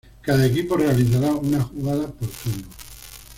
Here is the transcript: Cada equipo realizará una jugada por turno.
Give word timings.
Cada 0.23 0.47
equipo 0.47 0.77
realizará 0.77 1.31
una 1.35 1.61
jugada 1.61 2.07
por 2.07 2.27
turno. 2.27 2.67